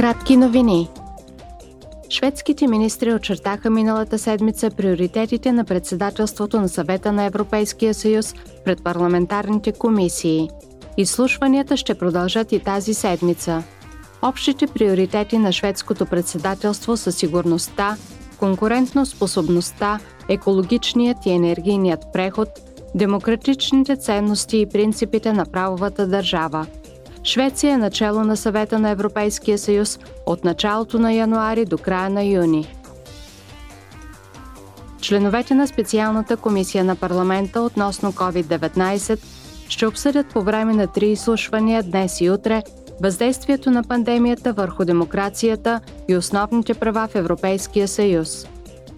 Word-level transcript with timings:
Кратки 0.00 0.36
новини. 0.36 0.88
Шведските 2.10 2.66
министри 2.66 3.14
очертаха 3.14 3.70
миналата 3.70 4.18
седмица 4.18 4.70
приоритетите 4.70 5.52
на 5.52 5.64
председателството 5.64 6.60
на 6.60 6.68
съвета 6.68 7.12
на 7.12 7.24
Европейския 7.24 7.94
съюз 7.94 8.34
пред 8.64 8.84
парламентарните 8.84 9.72
комисии. 9.72 10.50
Изслушванията 10.96 11.76
ще 11.76 11.94
продължат 11.94 12.52
и 12.52 12.60
тази 12.60 12.94
седмица. 12.94 13.62
Общите 14.22 14.66
приоритети 14.66 15.38
на 15.38 15.52
шведското 15.52 16.06
председателство 16.06 16.96
са 16.96 17.12
сигурността, 17.12 17.96
конкурентно 18.38 19.06
способността, 19.06 19.98
екологичният 20.28 21.26
и 21.26 21.30
енергийният 21.30 22.04
преход, 22.12 22.48
демократичните 22.94 23.96
ценности 23.96 24.58
и 24.58 24.66
принципите 24.66 25.32
на 25.32 25.46
правовата 25.46 26.06
държава– 26.06 26.66
Швеция 27.24 27.74
е 27.74 27.76
начало 27.76 28.24
на 28.24 28.36
съвета 28.36 28.78
на 28.78 28.90
Европейския 28.90 29.58
съюз 29.58 29.98
от 30.26 30.44
началото 30.44 30.98
на 30.98 31.12
януари 31.12 31.64
до 31.64 31.78
края 31.78 32.10
на 32.10 32.24
юни. 32.24 32.74
Членовете 35.00 35.54
на 35.54 35.66
специалната 35.66 36.36
комисия 36.36 36.84
на 36.84 36.96
парламента 36.96 37.62
относно 37.62 38.12
COVID-19 38.12 39.20
ще 39.68 39.86
обсъдят 39.86 40.26
по 40.26 40.42
време 40.42 40.74
на 40.74 40.86
три 40.86 41.08
изслушвания 41.08 41.82
днес 41.82 42.20
и 42.20 42.30
утре 42.30 42.62
въздействието 43.02 43.70
на 43.70 43.82
пандемията 43.82 44.52
върху 44.52 44.84
демокрацията 44.84 45.80
и 46.08 46.16
основните 46.16 46.74
права 46.74 47.08
в 47.08 47.14
Европейския 47.14 47.88
съюз. 47.88 48.46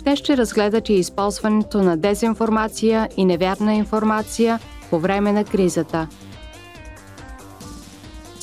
Те 0.04 0.16
ще 0.16 0.36
разгледат 0.36 0.88
и 0.88 0.94
използването 0.94 1.82
на 1.82 1.96
дезинформация 1.96 3.08
и 3.16 3.24
невярна 3.24 3.74
информация 3.74 4.60
по 4.90 4.98
време 4.98 5.32
на 5.32 5.44
кризата– 5.44 6.08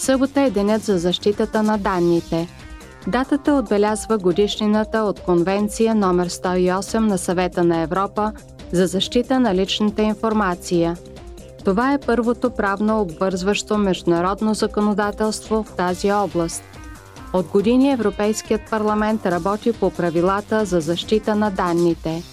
Събота 0.10 0.42
е 0.42 0.50
денят 0.50 0.82
за 0.82 0.98
защитата 0.98 1.64
на 1.64 1.78
данните. 1.78 2.48
Датата 3.08 3.54
отбелязва 3.54 4.18
годишнината 4.18 5.00
от 5.00 5.20
Конвенция 5.20 5.96
номер 5.96 6.30
108 6.30 7.00
на 7.00 7.18
Съвета 7.18 7.64
на 7.64 7.82
Европа 7.82 8.32
за 8.72 8.88
защита 8.88 9.40
на 9.40 9.56
личната 9.56 10.02
информация. 10.02 10.98
Това 11.66 11.94
е 11.94 11.98
първото 11.98 12.50
правно 12.50 13.02
обвързващо 13.02 13.78
международно 13.78 14.54
законодателство 14.54 15.64
в 15.64 15.76
тази 15.76 16.12
област. 16.12 16.64
От 17.34 17.48
години 17.48 17.92
Европейският 17.92 18.62
парламент 18.70 19.26
работи 19.26 19.74
по 19.74 19.90
правилата 19.90 20.66
за 20.66 20.80
защита 20.80 21.36
на 21.36 21.52
данните. 21.52 22.24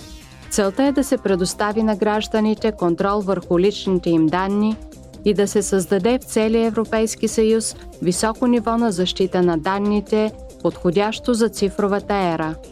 Целта 0.50 0.84
е 0.84 0.92
да 0.92 1.04
се 1.04 1.18
предостави 1.18 1.82
на 1.82 1.96
гражданите 1.96 2.72
контрол 2.72 3.20
върху 3.20 3.58
личните 3.58 4.10
им 4.10 4.26
данни– 4.26 4.76
и 5.26 5.34
да 5.34 5.48
се 5.48 5.62
създаде 5.62 6.18
в 6.18 6.24
целия 6.24 6.66
Европейски 6.66 7.28
съюз 7.28 7.76
високо 8.02 8.46
ниво 8.46 8.78
на 8.78 8.92
защита 8.92 9.42
на 9.42 9.58
данните, 9.58 10.32
подходящо 10.62 11.34
за 11.34 11.48
цифровата 11.48 12.14
ера– 12.14 12.54